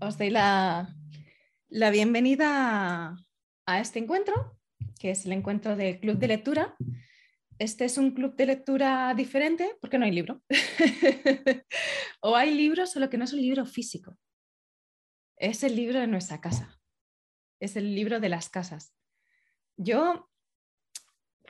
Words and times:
os 0.00 0.16
doy 0.16 0.30
la, 0.30 0.94
bienvenida 1.68 3.16
a, 3.66 3.80
este 3.80 3.98
encuentro, 3.98 4.58
que 4.98 5.10
es 5.10 5.26
el 5.26 5.32
encuentro 5.32 5.76
del 5.76 5.98
Club 6.00 6.18
de 6.18 6.28
Lectura. 6.28 6.76
Este 7.58 7.84
es 7.84 7.98
un 7.98 8.12
club 8.12 8.36
de 8.36 8.46
lectura 8.46 9.12
diferente 9.14 9.76
porque 9.80 9.98
no 9.98 10.04
hay 10.04 10.12
libro. 10.12 10.40
o 12.20 12.36
hay 12.36 12.54
libros, 12.54 12.92
solo 12.92 13.10
que 13.10 13.18
no 13.18 13.24
es 13.24 13.32
un 13.32 13.40
libro 13.40 13.66
físico. 13.66 14.16
Es 15.36 15.64
el 15.64 15.74
libro 15.74 15.98
de 15.98 16.06
nuestra 16.06 16.40
casa. 16.40 16.78
Es 17.58 17.74
el 17.74 17.96
libro 17.96 18.20
de 18.20 18.28
las 18.28 18.48
casas. 18.48 18.94
Yo, 19.76 20.30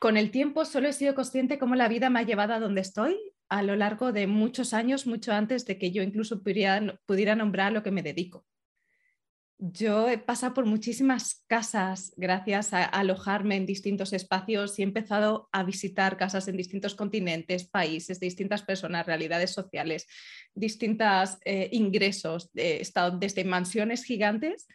con 0.00 0.16
el 0.16 0.30
tiempo, 0.30 0.64
solo 0.64 0.88
he 0.88 0.94
sido 0.94 1.14
consciente 1.14 1.58
cómo 1.58 1.74
la 1.74 1.88
vida 1.88 2.08
me 2.08 2.20
ha 2.20 2.24
llevado 2.24 2.54
a 2.54 2.60
donde 2.60 2.80
estoy 2.80 3.27
a 3.48 3.62
lo 3.62 3.76
largo 3.76 4.12
de 4.12 4.26
muchos 4.26 4.74
años, 4.74 5.06
mucho 5.06 5.32
antes 5.32 5.64
de 5.64 5.78
que 5.78 5.90
yo 5.90 6.02
incluso 6.02 6.42
pudiera, 6.42 7.34
nombrar 7.36 7.72
lo 7.72 7.82
que 7.82 7.90
me 7.90 8.02
dedico. 8.02 8.46
Yo 9.60 10.08
he 10.08 10.18
pasado 10.18 10.54
por 10.54 10.66
muchísimas 10.66 11.44
casas 11.48 12.12
gracias 12.16 12.72
a 12.72 12.84
alojarme 12.84 13.56
en 13.56 13.66
distintos 13.66 14.12
espacios 14.12 14.78
y 14.78 14.82
he 14.82 14.84
empezado 14.84 15.48
a 15.50 15.64
visitar 15.64 16.16
casas 16.16 16.46
en 16.46 16.56
distintos 16.56 16.94
continentes, 16.94 17.66
países, 17.66 18.20
distintas 18.20 18.62
personas, 18.62 19.06
realidades 19.06 19.50
sociales, 19.50 20.06
distintos 20.54 21.38
eh, 21.44 21.70
ingresos. 21.72 22.50
He 22.54 22.80
estado 22.80 23.18
desde 23.18 23.42
mansiones 23.42 24.04
gigantes 24.04 24.68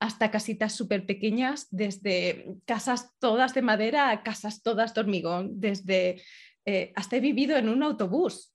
hasta 0.00 0.30
casitas 0.30 0.74
súper 0.74 1.04
pequeñas, 1.04 1.68
desde 1.70 2.56
casas 2.64 3.12
todas 3.18 3.52
de 3.52 3.62
madera 3.62 4.10
a 4.10 4.22
casas 4.22 4.62
todas 4.62 4.94
de 4.94 5.00
hormigón, 5.02 5.60
desde 5.60 6.22
eh, 6.64 6.92
hasta 6.96 7.16
he 7.16 7.20
vivido 7.20 7.56
en 7.58 7.68
un 7.68 7.82
autobús, 7.82 8.54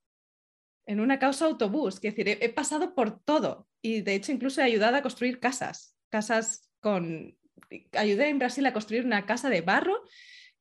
en 0.88 1.00
una 1.00 1.20
causa 1.20 1.46
autobús, 1.46 1.96
es 1.96 2.02
decir, 2.02 2.28
he, 2.42 2.50
pasado 2.50 2.96
por 2.96 3.20
todo 3.24 3.68
y 3.82 4.02
de 4.02 4.16
hecho 4.16 4.32
incluso 4.32 4.62
he 4.62 4.64
ayudado 4.64 4.98
a 4.98 5.02
construir 5.04 5.40
casas, 5.40 5.96
casas 6.10 6.72
con, 6.80 7.38
ayudé 7.94 8.30
en 8.30 8.40
Brasil 8.40 8.66
a 8.66 8.74
construir 8.74 9.06
una 9.06 9.28
casa 9.28 9.50
de 9.50 9.62
barro 9.62 10.04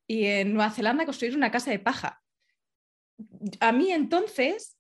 y 0.07 0.27
en 0.27 0.53
Nueva 0.53 0.71
Zelanda 0.71 1.05
a 1.05 1.07
construir 1.07 1.35
una 1.35 1.51
casa 1.51 1.71
de 1.71 1.79
paja. 1.79 2.23
A 3.61 3.73
mí 3.73 3.91
entonces 3.91 4.77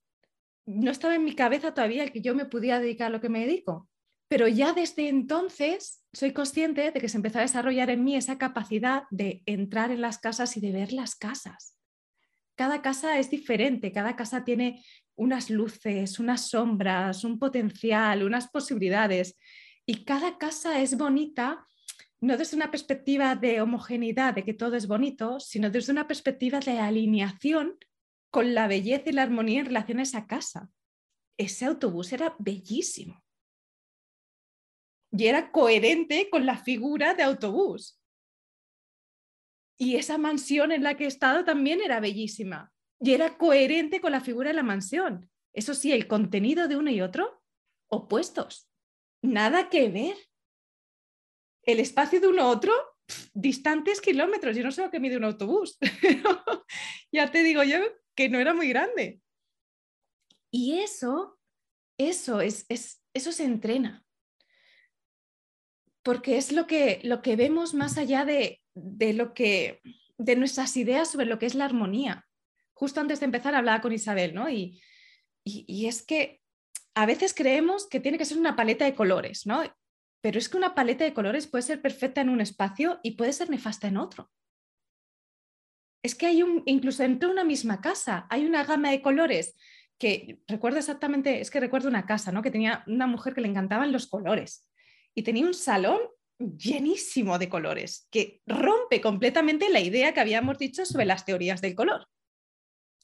no 0.66 0.90
estaba 0.90 1.14
en 1.14 1.24
mi 1.24 1.34
cabeza 1.34 1.72
todavía 1.72 2.02
el 2.02 2.12
que 2.12 2.20
yo 2.20 2.34
me 2.34 2.44
pudiera 2.44 2.78
dedicar 2.78 3.06
a 3.06 3.10
lo 3.10 3.20
que 3.20 3.30
me 3.30 3.40
dedico, 3.40 3.88
pero 4.34 4.48
ya 4.48 4.72
desde 4.72 5.08
entonces 5.08 6.02
soy 6.12 6.32
consciente 6.32 6.90
de 6.90 7.00
que 7.00 7.08
se 7.08 7.18
empezó 7.18 7.38
a 7.38 7.42
desarrollar 7.42 7.88
en 7.90 8.02
mí 8.02 8.16
esa 8.16 8.36
capacidad 8.36 9.04
de 9.12 9.44
entrar 9.46 9.92
en 9.92 10.00
las 10.00 10.18
casas 10.18 10.56
y 10.56 10.60
de 10.60 10.72
ver 10.72 10.92
las 10.92 11.14
casas 11.14 11.74
cada 12.56 12.82
casa 12.82 13.18
es 13.18 13.30
diferente, 13.30 13.92
cada 13.92 14.16
casa 14.16 14.44
tiene 14.44 14.84
unas 15.16 15.50
luces, 15.50 16.18
unas 16.18 16.48
sombras, 16.48 17.24
un 17.24 17.38
potencial, 17.38 18.22
unas 18.22 18.48
posibilidades. 18.48 19.36
Y 19.86 20.04
cada 20.04 20.38
casa 20.38 20.80
es 20.80 20.96
bonita 20.96 21.66
no 22.20 22.38
desde 22.38 22.56
una 22.56 22.70
perspectiva 22.70 23.36
de 23.36 23.60
homogeneidad, 23.60 24.34
de 24.34 24.44
que 24.44 24.54
todo 24.54 24.76
es 24.76 24.86
bonito, 24.86 25.40
sino 25.40 25.68
desde 25.68 25.92
una 25.92 26.06
perspectiva 26.06 26.58
de 26.60 26.78
alineación 26.78 27.76
con 28.30 28.54
la 28.54 28.66
belleza 28.66 29.10
y 29.10 29.12
la 29.12 29.22
armonía 29.22 29.60
en 29.60 29.66
relación 29.66 29.98
a 29.98 30.04
esa 30.04 30.26
casa. 30.26 30.70
Ese 31.36 31.66
autobús 31.66 32.12
era 32.12 32.34
bellísimo. 32.38 33.23
Y 35.16 35.26
era 35.26 35.52
coherente 35.52 36.28
con 36.30 36.44
la 36.44 36.56
figura 36.56 37.14
de 37.14 37.22
autobús. 37.22 38.00
Y 39.78 39.96
esa 39.96 40.18
mansión 40.18 40.72
en 40.72 40.82
la 40.82 40.96
que 40.96 41.04
he 41.04 41.08
estado 41.08 41.44
también 41.44 41.80
era 41.80 42.00
bellísima 42.00 42.72
y 43.00 43.12
era 43.12 43.36
coherente 43.36 44.00
con 44.00 44.12
la 44.12 44.20
figura 44.20 44.50
de 44.50 44.54
la 44.54 44.62
mansión. 44.62 45.30
Eso 45.52 45.74
sí, 45.74 45.92
el 45.92 46.08
contenido 46.08 46.68
de 46.68 46.76
uno 46.76 46.90
y 46.90 47.00
otro, 47.00 47.42
opuestos. 47.88 48.68
Nada 49.22 49.68
que 49.68 49.88
ver. 49.88 50.16
El 51.62 51.80
espacio 51.80 52.20
de 52.20 52.28
uno 52.28 52.42
a 52.42 52.48
otro, 52.48 52.72
distantes 53.32 54.00
kilómetros. 54.00 54.56
Yo 54.56 54.64
no 54.64 54.72
sé 54.72 54.82
lo 54.82 54.90
que 54.90 55.00
mide 55.00 55.16
un 55.16 55.24
autobús. 55.24 55.78
ya 57.12 57.30
te 57.30 57.42
digo 57.42 57.62
yo 57.62 57.78
que 58.14 58.28
no 58.28 58.38
era 58.38 58.54
muy 58.54 58.68
grande. 58.68 59.20
Y 60.50 60.78
eso, 60.78 61.38
eso 61.98 62.40
es, 62.40 62.66
es, 62.68 63.02
eso 63.12 63.32
se 63.32 63.44
entrena. 63.44 64.03
Porque 66.04 66.36
es 66.36 66.52
lo 66.52 66.68
que, 66.68 67.00
lo 67.02 67.22
que 67.22 67.34
vemos 67.34 67.74
más 67.74 67.98
allá 67.98 68.24
de, 68.24 68.60
de 68.74 69.14
lo 69.14 69.34
que, 69.34 69.80
de 70.18 70.36
nuestras 70.36 70.76
ideas 70.76 71.10
sobre 71.10 71.26
lo 71.26 71.38
que 71.38 71.46
es 71.46 71.54
la 71.54 71.64
armonía. 71.64 72.26
Justo 72.74 73.00
antes 73.00 73.20
de 73.20 73.26
empezar 73.26 73.54
hablaba 73.54 73.80
con 73.80 73.92
Isabel, 73.92 74.34
¿no? 74.34 74.50
Y, 74.50 74.80
y, 75.44 75.86
es 75.86 76.02
que 76.02 76.40
a 76.94 77.06
veces 77.06 77.34
creemos 77.34 77.86
que 77.88 78.00
tiene 78.00 78.18
que 78.18 78.24
ser 78.24 78.38
una 78.38 78.56
paleta 78.56 78.84
de 78.84 78.94
colores, 78.94 79.46
¿no? 79.46 79.62
Pero 80.20 80.38
es 80.38 80.48
que 80.48 80.56
una 80.56 80.74
paleta 80.74 81.04
de 81.04 81.14
colores 81.14 81.46
puede 81.46 81.62
ser 81.62 81.82
perfecta 81.82 82.20
en 82.20 82.28
un 82.28 82.40
espacio 82.40 83.00
y 83.02 83.12
puede 83.12 83.32
ser 83.32 83.50
nefasta 83.50 83.88
en 83.88 83.96
otro. 83.96 84.30
Es 86.02 86.14
que 86.14 86.26
hay 86.26 86.42
un, 86.42 86.62
incluso 86.66 87.02
dentro 87.02 87.28
de 87.28 87.34
una 87.34 87.44
misma 87.44 87.80
casa, 87.80 88.26
hay 88.30 88.44
una 88.44 88.64
gama 88.64 88.90
de 88.90 89.02
colores 89.02 89.56
que 89.98 90.42
recuerdo 90.46 90.78
exactamente, 90.78 91.40
es 91.40 91.50
que 91.50 91.60
recuerdo 91.60 91.88
una 91.88 92.06
casa, 92.06 92.32
¿no? 92.32 92.42
Que 92.42 92.50
tenía 92.50 92.84
una 92.86 93.06
mujer 93.06 93.34
que 93.34 93.40
le 93.40 93.48
encantaban 93.48 93.92
los 93.92 94.06
colores 94.06 94.68
y 95.14 95.22
tenía 95.22 95.46
un 95.46 95.54
salón 95.54 96.00
llenísimo 96.38 97.38
de 97.38 97.48
colores, 97.48 98.08
que 98.10 98.42
rompe 98.46 99.00
completamente 99.00 99.70
la 99.70 99.80
idea 99.80 100.12
que 100.12 100.20
habíamos 100.20 100.58
dicho 100.58 100.84
sobre 100.84 101.06
las 101.06 101.24
teorías 101.24 101.60
del 101.60 101.74
color. 101.74 102.08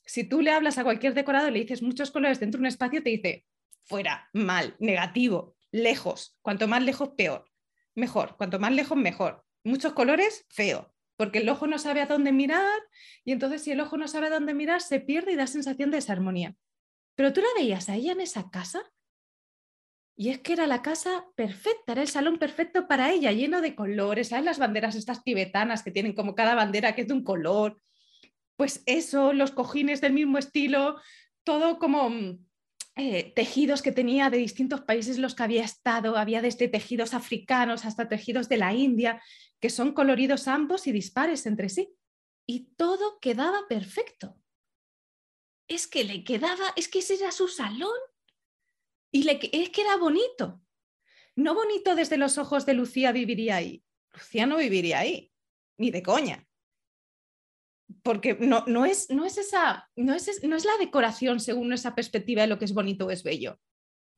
Si 0.04 0.24
tú 0.24 0.40
le 0.40 0.50
hablas 0.50 0.78
a 0.78 0.84
cualquier 0.84 1.14
decorado 1.14 1.48
y 1.48 1.52
le 1.52 1.60
dices 1.60 1.82
muchos 1.82 2.10
colores 2.10 2.40
dentro 2.40 2.58
de 2.58 2.62
un 2.62 2.66
espacio, 2.66 3.02
te 3.02 3.10
dice 3.10 3.46
fuera, 3.84 4.28
mal, 4.32 4.76
negativo, 4.78 5.56
lejos, 5.72 6.38
cuanto 6.42 6.68
más 6.68 6.82
lejos, 6.82 7.10
peor, 7.16 7.50
mejor, 7.94 8.36
cuanto 8.36 8.58
más 8.58 8.72
lejos, 8.72 8.96
mejor. 8.96 9.44
Muchos 9.64 9.92
colores, 9.92 10.46
feo, 10.48 10.94
porque 11.16 11.38
el 11.38 11.48
ojo 11.48 11.66
no 11.66 11.78
sabe 11.78 12.00
a 12.00 12.06
dónde 12.06 12.32
mirar 12.32 12.80
y 13.24 13.32
entonces 13.32 13.62
si 13.62 13.72
el 13.72 13.80
ojo 13.80 13.96
no 13.96 14.08
sabe 14.08 14.28
a 14.28 14.30
dónde 14.30 14.54
mirar, 14.54 14.80
se 14.80 15.00
pierde 15.00 15.32
y 15.32 15.36
da 15.36 15.46
sensación 15.46 15.90
de 15.90 15.98
desarmonía. 15.98 16.54
Pero 17.14 17.32
tú 17.32 17.40
la 17.40 17.48
veías 17.56 17.88
a 17.88 17.96
ella 17.96 18.12
en 18.12 18.20
esa 18.20 18.50
casa 18.50 18.82
y 20.20 20.28
es 20.28 20.40
que 20.40 20.52
era 20.52 20.66
la 20.66 20.82
casa 20.82 21.24
perfecta, 21.34 21.92
era 21.92 22.02
el 22.02 22.08
salón 22.08 22.38
perfecto 22.38 22.86
para 22.86 23.10
ella, 23.10 23.32
lleno 23.32 23.62
de 23.62 23.74
colores. 23.74 24.28
¿Sabes 24.28 24.44
las 24.44 24.58
banderas 24.58 24.94
estas 24.94 25.24
tibetanas 25.24 25.82
que 25.82 25.90
tienen 25.90 26.12
como 26.12 26.34
cada 26.34 26.54
bandera 26.54 26.94
que 26.94 27.00
es 27.00 27.08
de 27.08 27.14
un 27.14 27.24
color? 27.24 27.80
Pues 28.54 28.82
eso, 28.84 29.32
los 29.32 29.50
cojines 29.50 30.02
del 30.02 30.12
mismo 30.12 30.36
estilo, 30.36 31.00
todo 31.42 31.78
como 31.78 32.10
mm, 32.10 32.38
eh, 32.96 33.32
tejidos 33.34 33.80
que 33.80 33.92
tenía 33.92 34.28
de 34.28 34.36
distintos 34.36 34.82
países 34.82 35.16
los 35.16 35.34
que 35.34 35.42
había 35.42 35.64
estado. 35.64 36.18
Había 36.18 36.42
desde 36.42 36.68
tejidos 36.68 37.14
africanos 37.14 37.86
hasta 37.86 38.06
tejidos 38.06 38.50
de 38.50 38.58
la 38.58 38.74
India, 38.74 39.22
que 39.58 39.70
son 39.70 39.94
coloridos 39.94 40.48
ambos 40.48 40.86
y 40.86 40.92
dispares 40.92 41.46
entre 41.46 41.70
sí. 41.70 41.94
Y 42.46 42.74
todo 42.76 43.20
quedaba 43.20 43.60
perfecto. 43.70 44.36
Es 45.66 45.86
que 45.86 46.04
le 46.04 46.24
quedaba, 46.24 46.74
es 46.76 46.88
que 46.88 46.98
ese 46.98 47.14
era 47.14 47.32
su 47.32 47.48
salón 47.48 47.96
y 49.12 49.28
es 49.28 49.70
que 49.70 49.80
era 49.80 49.96
bonito. 49.96 50.60
No 51.36 51.54
bonito 51.54 51.94
desde 51.94 52.16
los 52.16 52.38
ojos 52.38 52.66
de 52.66 52.74
Lucía 52.74 53.12
viviría 53.12 53.56
ahí. 53.56 53.82
Lucía 54.12 54.46
no 54.46 54.56
viviría 54.56 55.00
ahí, 55.00 55.32
ni 55.78 55.90
de 55.90 56.02
coña. 56.02 56.46
Porque 58.02 58.34
no, 58.34 58.64
no, 58.66 58.86
es, 58.86 59.10
no, 59.10 59.24
es 59.24 59.38
esa, 59.38 59.88
no, 59.96 60.14
es, 60.14 60.42
no 60.44 60.56
es 60.56 60.64
la 60.64 60.76
decoración 60.78 61.40
según 61.40 61.72
esa 61.72 61.94
perspectiva 61.94 62.42
de 62.42 62.48
lo 62.48 62.58
que 62.58 62.64
es 62.64 62.74
bonito 62.74 63.06
o 63.06 63.10
es 63.10 63.22
bello. 63.22 63.58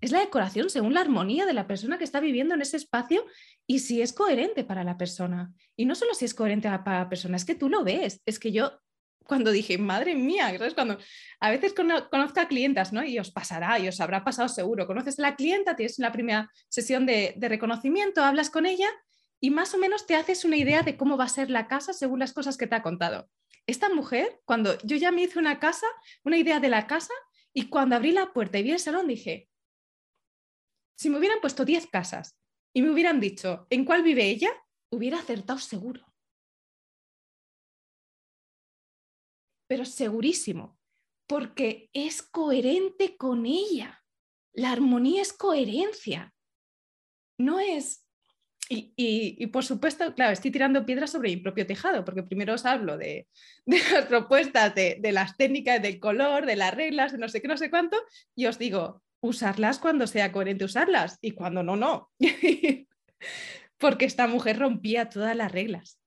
Es 0.01 0.11
la 0.11 0.21
decoración 0.21 0.69
según 0.69 0.95
la 0.95 1.01
armonía 1.01 1.47
de 1.47 1.53
la 1.53 1.69
persona 1.69 1.97
que 1.97 2.05
está 2.05 2.19
viviendo 2.19 2.55
en 2.55 2.61
ese 2.61 2.77
espacio 2.77 3.25
y 3.67 3.79
si 3.79 4.03
es 4.03 4.13
coherente 4.13 4.65
para 4.65 4.83
la 4.83 4.99
persona. 4.99 5.55
Y 5.77 5.87
no 5.87 5.95
solo 5.95 6.13
si 6.15 6.25
es 6.25 6.35
coherente 6.35 6.69
para 6.85 7.01
la 7.01 7.09
persona, 7.09 7.37
es 7.37 7.45
que 7.45 7.55
tú 7.55 7.69
lo 7.69 7.85
ves. 7.85 8.21
Es 8.27 8.41
que 8.41 8.51
yo 8.51 8.81
cuando 9.33 9.51
dije, 9.51 9.79
madre 9.79 10.15
mía, 10.15 10.55
Cuando 10.75 10.99
a 11.41 11.51
veces 11.51 11.73
conozco 11.73 12.39
a 12.39 12.49
clientas, 12.49 12.93
¿no? 12.93 13.03
Y 13.03 13.19
os 13.19 13.31
pasará, 13.31 13.79
y 13.79 13.89
os 13.89 13.99
habrá 13.99 14.25
pasado 14.25 14.47
seguro. 14.51 14.87
Conoces 14.87 15.19
a 15.19 15.23
la 15.23 15.37
clienta, 15.37 15.75
tienes 15.75 15.99
una 15.99 16.13
primera 16.13 16.51
sesión 16.69 17.07
de, 17.07 17.33
de 17.39 17.49
reconocimiento, 17.49 18.23
hablas 18.23 18.51
con 18.51 18.67
ella 18.67 18.91
y 19.41 19.49
más 19.49 19.73
o 19.73 19.79
menos 19.79 20.07
te 20.07 20.17
haces 20.17 20.45
una 20.45 20.59
idea 20.59 20.83
de 20.83 20.99
cómo 20.99 21.17
va 21.17 21.25
a 21.25 21.31
ser 21.31 21.49
la 21.49 21.67
casa 21.67 21.95
según 21.95 22.19
las 22.19 22.35
cosas 22.35 22.59
que 22.59 22.67
te 22.67 22.75
ha 22.75 22.83
contado. 22.83 23.31
Esta 23.67 23.89
mujer, 23.89 24.39
cuando 24.45 24.77
yo 24.83 24.99
ya 24.99 25.11
me 25.11 25.23
hice 25.23 25.39
una 25.39 25.59
casa, 25.59 25.87
una 26.25 26.37
idea 26.37 26.61
de 26.61 26.69
la 26.69 26.87
casa, 26.87 27.15
y 27.55 27.71
cuando 27.71 27.97
abrí 27.97 28.13
la 28.13 28.35
puerta 28.35 28.59
y 28.59 28.65
vi 28.65 28.73
el 28.73 28.81
salón, 28.81 29.09
dije, 29.09 29.49
si 30.95 31.09
me 31.09 31.17
hubieran 31.17 31.41
puesto 31.41 31.65
10 31.65 31.87
casas 31.87 32.39
y 32.75 32.83
me 32.83 32.91
hubieran 32.91 33.19
dicho 33.19 33.67
en 33.71 33.87
cuál 33.87 34.03
vive 34.03 34.27
ella, 34.27 34.51
hubiera 34.91 35.21
acertado 35.21 35.59
seguro. 35.59 36.12
Pero 39.73 39.87
segurísimo, 39.87 40.79
porque 41.27 41.89
es 41.95 42.21
coherente 42.21 43.17
con 43.17 43.47
ella. 43.47 44.05
La 44.53 44.71
armonía 44.71 45.23
es 45.23 45.33
coherencia. 45.33 46.35
No 47.39 47.59
es... 47.59 48.07
Y, 48.69 49.47
por 49.47 49.65
supuesto, 49.65 50.15
claro, 50.15 50.35
estoy 50.35 50.51
tirando 50.51 50.85
piedras 50.85 51.11
sobre 51.11 51.31
mi 51.31 51.39
propio 51.39 51.67
tejado, 51.67 52.05
porque 52.05 52.23
primero 52.23 52.53
os 52.53 52.67
hablo 52.67 52.99
de, 52.99 53.29
las 53.65 54.05
propuestas, 54.09 54.75
de, 54.75 54.99
de 55.01 55.11
las 55.11 55.39
técnicas 55.39 55.81
del 55.81 55.99
color, 55.99 56.45
de 56.45 56.57
las 56.57 56.75
reglas, 56.75 57.13
de 57.13 57.19
no 57.19 57.31
sé 57.31 57.41
qué, 57.41 57.49
no 57.49 57.57
sé 57.57 57.71
cuánto, 57.71 57.97
y 58.37 58.45
os 58.45 58.59
digo, 58.59 59.03
usarlas 59.23 59.79
cuando 59.79 60.07
sea 60.07 60.33
coherente 60.33 60.67
usarlas 60.67 61.17
y 61.23 61.31
cuando 61.31 61.63
no, 61.63 61.77
no. 61.77 62.11
Porque 63.79 64.05
esta 64.05 64.27
mujer 64.27 64.59
rompía 64.59 65.09
todas 65.09 65.35
las 65.35 65.51
reglas 65.51 65.99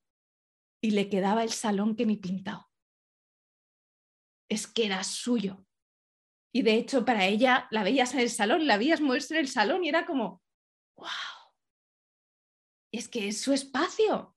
y 0.81 0.91
le 0.91 1.09
quedaba 1.09 1.41
el 1.41 1.49
salón 1.49 1.95
que 1.95 2.05
ni 2.05 2.17
pintado. 2.17 2.67
Es 4.49 4.67
que 4.67 4.85
era 4.85 5.03
suyo. 5.03 5.65
Y 6.53 6.61
de 6.61 6.75
hecho, 6.75 7.03
para 7.03 7.25
ella 7.25 7.67
la 7.71 7.83
veías 7.83 8.13
en 8.13 8.21
el 8.21 8.29
salón, 8.29 8.65
la 8.65 8.77
veías 8.77 9.01
moverse 9.01 9.33
en 9.33 9.41
el 9.41 9.47
salón 9.47 9.83
y 9.83 9.89
era 9.89 10.05
como, 10.05 10.41
wow. 10.97 11.09
Es 12.93 13.09
que 13.09 13.27
es 13.27 13.41
su 13.41 13.51
espacio 13.51 14.35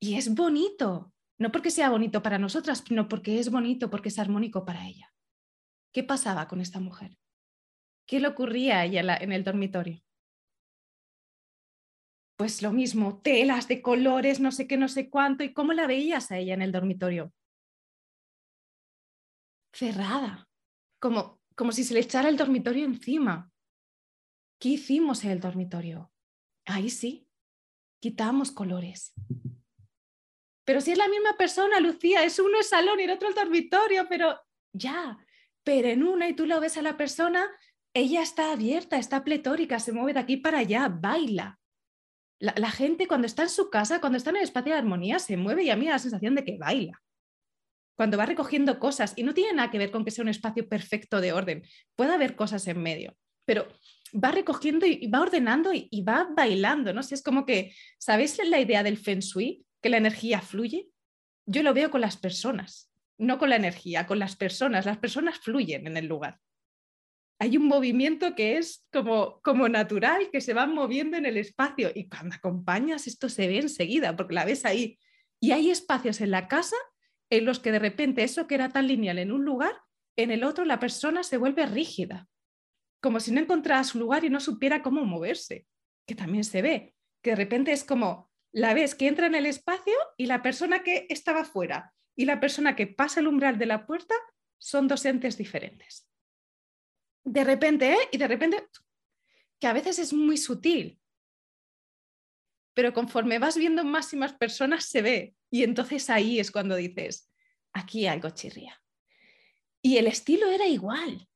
y 0.00 0.16
es 0.16 0.34
bonito. 0.34 1.12
No 1.38 1.52
porque 1.52 1.70
sea 1.70 1.90
bonito 1.90 2.22
para 2.22 2.38
nosotras, 2.38 2.82
sino 2.86 3.08
porque 3.08 3.38
es 3.38 3.50
bonito, 3.50 3.90
porque 3.90 4.08
es 4.08 4.18
armónico 4.18 4.64
para 4.64 4.86
ella. 4.86 5.12
¿Qué 5.92 6.02
pasaba 6.02 6.48
con 6.48 6.60
esta 6.60 6.80
mujer? 6.80 7.16
¿Qué 8.06 8.18
le 8.18 8.28
ocurría 8.28 8.80
a 8.80 8.84
ella 8.84 9.16
en 9.20 9.32
el 9.32 9.44
dormitorio? 9.44 10.02
Pues 12.36 12.62
lo 12.62 12.72
mismo, 12.72 13.20
telas 13.20 13.68
de 13.68 13.82
colores, 13.82 14.40
no 14.40 14.50
sé 14.50 14.66
qué, 14.66 14.76
no 14.76 14.88
sé 14.88 15.10
cuánto. 15.10 15.44
¿Y 15.44 15.52
cómo 15.52 15.72
la 15.72 15.86
veías 15.86 16.32
a 16.32 16.38
ella 16.38 16.54
en 16.54 16.62
el 16.62 16.72
dormitorio? 16.72 17.32
Cerrada, 19.72 20.48
como, 21.00 21.40
como 21.56 21.72
si 21.72 21.84
se 21.84 21.94
le 21.94 22.00
echara 22.00 22.28
el 22.28 22.36
dormitorio 22.36 22.84
encima. 22.84 23.50
¿Qué 24.60 24.70
hicimos 24.70 25.24
en 25.24 25.30
el 25.30 25.40
dormitorio? 25.40 26.12
Ahí 26.66 26.90
sí, 26.90 27.26
quitamos 28.00 28.52
colores. 28.52 29.14
Pero 30.64 30.80
si 30.80 30.92
es 30.92 30.98
la 30.98 31.08
misma 31.08 31.36
persona, 31.36 31.80
Lucía, 31.80 32.24
es 32.24 32.38
uno 32.38 32.58
el 32.58 32.64
salón 32.64 33.00
y 33.00 33.04
el 33.04 33.10
otro 33.10 33.28
el 33.28 33.34
dormitorio, 33.34 34.06
pero 34.08 34.38
ya, 34.72 35.18
pero 35.64 35.88
en 35.88 36.02
una 36.02 36.28
y 36.28 36.34
tú 36.34 36.46
lo 36.46 36.60
ves 36.60 36.76
a 36.76 36.82
la 36.82 36.96
persona, 36.96 37.48
ella 37.94 38.22
está 38.22 38.52
abierta, 38.52 38.96
está 38.96 39.24
pletórica, 39.24 39.78
se 39.78 39.92
mueve 39.92 40.14
de 40.14 40.20
aquí 40.20 40.36
para 40.36 40.58
allá, 40.58 40.88
baila. 40.88 41.58
La, 42.38 42.70
gente 42.72 43.06
cuando 43.06 43.26
está 43.26 43.44
en 43.44 43.50
su 43.50 43.70
casa, 43.70 44.00
cuando 44.00 44.18
está 44.18 44.30
en 44.30 44.36
el 44.36 44.42
espacio 44.42 44.72
de 44.72 44.78
armonía, 44.78 45.20
se 45.20 45.36
mueve 45.36 45.62
y 45.62 45.70
a 45.70 45.76
mí 45.76 45.86
da 45.86 45.92
la 45.92 45.98
sensación 46.00 46.34
de 46.34 46.44
que 46.44 46.58
baila. 46.58 47.00
Cuando 47.96 48.16
va 48.16 48.26
recogiendo 48.26 48.78
cosas, 48.78 49.14
y 49.16 49.22
no 49.22 49.34
tiene 49.34 49.52
nada 49.52 49.70
que 49.70 49.78
ver 49.78 49.90
con 49.90 50.04
que 50.04 50.10
sea 50.10 50.22
un 50.22 50.28
espacio 50.28 50.68
perfecto 50.68 51.20
de 51.20 51.32
orden, 51.32 51.62
puede 51.94 52.12
haber 52.12 52.36
cosas 52.36 52.66
en 52.68 52.82
medio, 52.82 53.16
pero 53.44 53.68
va 54.12 54.30
recogiendo 54.30 54.86
y, 54.86 55.06
va 55.08 55.20
ordenando 55.20 55.70
y, 55.74 56.02
va 56.02 56.28
bailando, 56.34 56.92
¿no? 56.92 57.00
Es 57.00 57.22
como 57.22 57.44
que, 57.46 57.74
¿sabéis 57.98 58.38
la 58.46 58.60
idea 58.60 58.82
del 58.82 58.98
feng 58.98 59.20
shui? 59.20 59.64
Que 59.80 59.88
la 59.88 59.96
energía 59.96 60.40
fluye. 60.40 60.88
Yo 61.46 61.62
lo 61.62 61.74
veo 61.74 61.90
con 61.90 62.00
las 62.00 62.16
personas 62.16 62.92
no 63.22 63.38
con 63.38 63.50
la 63.50 63.56
energía, 63.56 64.06
con 64.06 64.18
las 64.18 64.36
personas. 64.36 64.84
Las 64.84 64.98
personas 64.98 65.38
fluyen 65.38 65.86
en 65.86 65.96
el 65.96 66.06
lugar. 66.06 66.38
Hay 67.38 67.56
un 67.56 67.66
movimiento 67.66 68.34
que 68.34 68.58
es 68.58 68.86
como, 68.92 69.40
como 69.42 69.68
natural, 69.68 70.28
que 70.30 70.40
se 70.40 70.54
va 70.54 70.66
moviendo 70.66 71.16
en 71.16 71.26
el 71.26 71.36
espacio 71.36 71.90
y 71.94 72.08
cuando 72.08 72.36
acompañas 72.36 73.06
esto 73.06 73.28
se 73.28 73.48
ve 73.48 73.58
enseguida 73.58 74.16
porque 74.16 74.34
la 74.34 74.44
ves 74.44 74.64
ahí. 74.64 74.98
Y 75.40 75.52
hay 75.52 75.70
espacios 75.70 76.20
en 76.20 76.30
la 76.30 76.46
casa 76.46 76.76
en 77.32 77.46
los 77.46 77.60
que 77.60 77.72
de 77.72 77.78
repente 77.78 78.22
eso 78.24 78.46
que 78.46 78.54
era 78.54 78.68
tan 78.68 78.86
lineal 78.86 79.18
en 79.18 79.32
un 79.32 79.46
lugar, 79.46 79.74
en 80.16 80.30
el 80.30 80.44
otro 80.44 80.66
la 80.66 80.78
persona 80.78 81.22
se 81.22 81.38
vuelve 81.38 81.64
rígida, 81.64 82.28
como 83.00 83.20
si 83.20 83.32
no 83.32 83.40
encontrara 83.40 83.84
su 83.84 83.98
lugar 83.98 84.22
y 84.26 84.28
no 84.28 84.38
supiera 84.38 84.82
cómo 84.82 85.06
moverse, 85.06 85.66
que 86.06 86.14
también 86.14 86.44
se 86.44 86.60
ve, 86.60 86.94
que 87.22 87.30
de 87.30 87.36
repente 87.36 87.72
es 87.72 87.84
como 87.84 88.30
la 88.52 88.74
ves 88.74 88.94
que 88.94 89.08
entra 89.08 89.28
en 89.28 89.34
el 89.34 89.46
espacio 89.46 89.94
y 90.18 90.26
la 90.26 90.42
persona 90.42 90.82
que 90.82 91.06
estaba 91.08 91.46
fuera 91.46 91.94
y 92.14 92.26
la 92.26 92.38
persona 92.38 92.76
que 92.76 92.86
pasa 92.86 93.20
el 93.20 93.28
umbral 93.28 93.58
de 93.58 93.64
la 93.64 93.86
puerta 93.86 94.14
son 94.58 94.86
dos 94.86 95.06
entes 95.06 95.38
diferentes. 95.38 96.06
De 97.24 97.44
repente, 97.44 97.94
¿eh? 97.94 98.08
y 98.12 98.18
de 98.18 98.28
repente, 98.28 98.68
que 99.58 99.68
a 99.68 99.72
veces 99.72 99.98
es 99.98 100.12
muy 100.12 100.36
sutil, 100.36 101.00
pero 102.74 102.92
conforme 102.92 103.38
vas 103.38 103.56
viendo 103.56 103.84
más 103.84 104.12
y 104.12 104.16
más 104.16 104.32
personas 104.32 104.84
se 104.84 105.02
ve. 105.02 105.34
Y 105.50 105.62
entonces 105.62 106.08
ahí 106.10 106.40
es 106.40 106.50
cuando 106.50 106.76
dices, 106.76 107.30
aquí 107.72 108.06
algo 108.06 108.30
chirría. 108.30 108.80
Y 109.82 109.96
el 109.96 110.06
estilo 110.06 110.48
era 110.48 110.66
igual. 110.66 111.28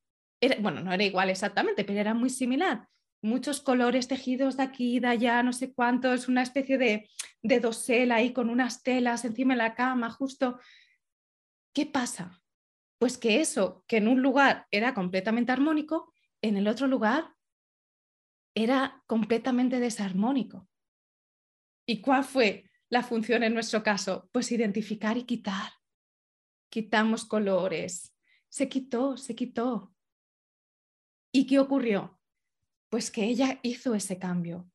bueno, 0.59 0.81
no 0.81 0.93
era 0.93 1.03
igual 1.03 1.29
exactamente, 1.29 1.83
pero 1.83 1.99
era 1.99 2.13
muy 2.13 2.29
similar 2.29 2.87
muchos 3.21 3.61
colores 3.61 4.07
tejidos 4.07 4.57
de 4.57 4.63
aquí, 4.63 4.99
de 4.99 5.07
allá, 5.07 5.43
no 5.43 5.53
sé 5.53 5.73
cuánto, 5.73 6.13
es 6.13 6.27
una 6.27 6.43
especie 6.43 6.77
de, 6.77 7.09
de 7.41 7.59
dosel 7.59 8.11
ahí 8.11 8.33
con 8.33 8.49
unas 8.49 8.83
telas 8.83 9.25
encima 9.25 9.53
de 9.53 9.59
la 9.59 9.75
cama, 9.75 10.09
justo. 10.11 10.59
¿Qué 11.73 11.85
pasa? 11.85 12.41
Pues 12.99 13.17
que 13.17 13.41
eso, 13.41 13.83
que 13.87 13.97
en 13.97 14.07
un 14.07 14.21
lugar 14.21 14.67
era 14.71 14.93
completamente 14.93 15.51
armónico, 15.51 16.13
en 16.41 16.57
el 16.57 16.67
otro 16.67 16.87
lugar 16.87 17.35
era 18.55 19.03
completamente 19.05 19.79
desarmónico. 19.79 20.67
¿Y 21.87 22.01
cuál 22.01 22.23
fue 22.23 22.69
la 22.89 23.01
función 23.01 23.41
en 23.41 23.55
nuestro 23.55 23.81
caso? 23.81 24.29
Pues 24.31 24.51
identificar 24.51 25.17
y 25.17 25.23
quitar. 25.23 25.71
Quitamos 26.69 27.25
colores. 27.25 28.13
Se 28.49 28.69
quitó, 28.69 29.17
se 29.17 29.35
quitó. 29.35 29.95
¿Y 31.31 31.47
qué 31.47 31.59
ocurrió? 31.59 32.17
pues 32.89 33.11
que 33.11 33.25
ella 33.25 33.59
hizo 33.63 33.95
ese 33.95 34.17
cambio. 34.17 34.69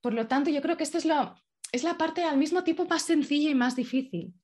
Por 0.00 0.14
lo 0.14 0.28
tanto, 0.28 0.50
yo 0.50 0.62
creo 0.62 0.76
que 0.76 0.84
esta 0.84 0.98
es 0.98 1.04
la, 1.04 1.42
es 1.72 1.82
la 1.82 1.98
parte 1.98 2.24
al 2.24 2.38
mismo 2.38 2.64
tiempo 2.64 2.86
más 2.86 3.02
sencilla 3.02 3.50
y 3.50 3.54
más 3.54 3.76
difícil. 3.76 4.34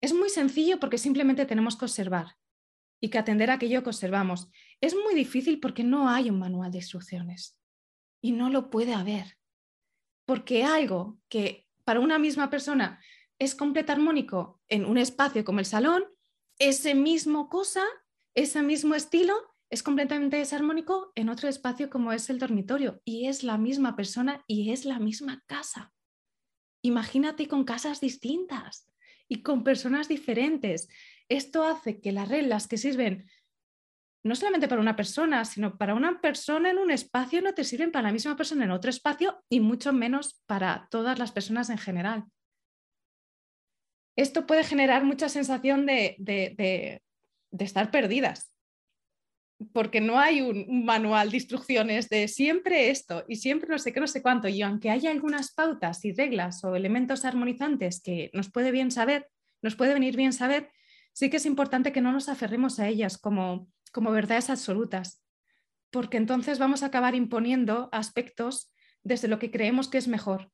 Es 0.00 0.12
muy 0.12 0.28
sencillo 0.28 0.78
porque 0.78 0.98
simplemente 0.98 1.46
tenemos 1.46 1.76
que 1.76 1.86
observar 1.86 2.36
y 3.00 3.08
que 3.08 3.18
atender 3.18 3.50
a 3.50 3.54
aquello 3.54 3.82
que 3.82 3.90
observamos. 3.90 4.50
Es 4.80 4.94
muy 4.94 5.14
difícil 5.14 5.60
porque 5.60 5.84
no 5.84 6.08
hay 6.08 6.30
un 6.30 6.38
manual 6.38 6.70
de 6.70 6.78
instrucciones 6.78 7.58
y 8.20 8.32
no 8.32 8.50
lo 8.50 8.70
puede 8.70 8.94
haber. 8.94 9.37
Porque 10.28 10.62
algo 10.62 11.18
que 11.30 11.66
para 11.84 12.00
una 12.00 12.18
misma 12.18 12.50
persona 12.50 13.00
es 13.38 13.54
completo 13.54 13.92
armónico 13.92 14.60
en 14.68 14.84
un 14.84 14.98
espacio 14.98 15.42
como 15.42 15.58
el 15.58 15.64
salón, 15.64 16.04
ese 16.58 16.94
mismo 16.94 17.48
cosa, 17.48 17.82
ese 18.34 18.62
mismo 18.62 18.94
estilo, 18.94 19.34
es 19.70 19.82
completamente 19.82 20.36
desarmónico 20.36 21.12
en 21.14 21.30
otro 21.30 21.48
espacio 21.48 21.88
como 21.88 22.12
es 22.12 22.28
el 22.28 22.38
dormitorio 22.38 23.00
y 23.06 23.26
es 23.28 23.42
la 23.42 23.56
misma 23.56 23.96
persona 23.96 24.44
y 24.46 24.70
es 24.70 24.84
la 24.84 24.98
misma 24.98 25.42
casa. 25.46 25.94
Imagínate 26.82 27.48
con 27.48 27.64
casas 27.64 27.98
distintas 27.98 28.86
y 29.28 29.40
con 29.42 29.64
personas 29.64 30.08
diferentes. 30.08 30.90
Esto 31.30 31.64
hace 31.64 32.02
que 32.02 32.12
las 32.12 32.28
reglas 32.28 32.68
que 32.68 32.76
sirven 32.76 33.30
no 34.24 34.34
solamente 34.34 34.68
para 34.68 34.80
una 34.80 34.96
persona, 34.96 35.44
sino 35.44 35.78
para 35.78 35.94
una 35.94 36.20
persona 36.20 36.70
en 36.70 36.78
un 36.78 36.90
espacio 36.90 37.40
no 37.40 37.54
te 37.54 37.64
sirven 37.64 37.92
para 37.92 38.08
la 38.08 38.12
misma 38.12 38.36
persona 38.36 38.64
en 38.64 38.70
otro 38.70 38.90
espacio 38.90 39.42
y 39.48 39.60
mucho 39.60 39.92
menos 39.92 40.42
para 40.46 40.88
todas 40.90 41.18
las 41.18 41.32
personas 41.32 41.70
en 41.70 41.78
general. 41.78 42.24
Esto 44.16 44.46
puede 44.46 44.64
generar 44.64 45.04
mucha 45.04 45.28
sensación 45.28 45.86
de, 45.86 46.16
de 46.18 47.64
estar 47.64 47.90
perdidas, 47.90 48.52
porque 49.72 50.00
no 50.00 50.18
hay 50.18 50.40
un, 50.40 50.84
manual 50.84 51.30
de 51.30 51.38
instrucciones 51.38 52.08
de 52.08 52.28
siempre 52.28 52.90
esto 52.90 53.24
y 53.28 53.36
siempre 53.36 53.68
no 53.68 53.78
sé 53.78 53.92
qué, 53.92 54.00
no 54.00 54.06
sé 54.06 54.22
cuánto. 54.22 54.48
Y 54.48 54.62
aunque 54.62 54.90
haya 54.90 55.10
algunas 55.10 55.52
pautas 55.52 56.04
y 56.04 56.12
reglas 56.12 56.62
o 56.64 56.76
elementos 56.76 57.24
armonizantes 57.24 58.00
que 58.00 58.30
nos 58.32 58.50
puede 58.50 58.70
bien 58.70 58.90
saber, 58.90 59.28
nos 59.62 59.74
puede 59.74 59.94
venir 59.94 60.16
bien 60.16 60.32
saber, 60.32 60.70
sí 61.12 61.30
que 61.30 61.38
es 61.38 61.46
importante 61.46 61.92
que 61.92 62.00
no 62.00 62.12
nos 62.12 62.28
aferremos 62.28 62.78
a 62.78 62.88
ellas 62.88 63.18
como, 63.18 63.68
como 63.90 64.10
verdades 64.10 64.50
absolutas, 64.50 65.22
porque 65.90 66.16
entonces 66.16 66.58
vamos 66.58 66.82
a 66.82 66.86
acabar 66.86 67.14
imponiendo 67.14 67.88
aspectos 67.92 68.72
desde 69.02 69.28
lo 69.28 69.38
que 69.38 69.50
creemos 69.50 69.88
que 69.88 69.98
es 69.98 70.08
mejor, 70.08 70.50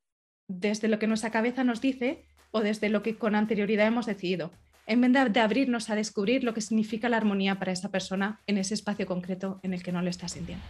desde 0.47 0.87
lo 0.87 0.99
que 0.99 1.07
nuestra 1.07 1.31
cabeza 1.31 1.63
nos 1.63 1.81
dice 1.81 2.27
o 2.51 2.61
desde 2.61 2.89
lo 2.89 3.03
que 3.03 3.17
con 3.17 3.35
anterioridad 3.35 3.87
hemos 3.87 4.05
decidido 4.05 4.51
en 4.87 5.01
vez 5.01 5.33
de, 5.33 5.39
abrirnos 5.39 5.89
a 5.89 5.95
descubrir 5.95 6.43
lo 6.43 6.53
que 6.53 6.61
significa 6.61 7.09
la 7.09 7.17
armonía 7.17 7.57
para 7.57 7.71
esa 7.71 7.89
persona 7.89 8.41
en 8.47 8.57
ese 8.57 8.73
espacio 8.73 9.05
concreto 9.05 9.59
en 9.63 9.73
el 9.73 9.81
que 9.81 9.91
no 9.91 10.01
lo 10.01 10.09
está 10.09 10.27
sintiendo. 10.27 10.63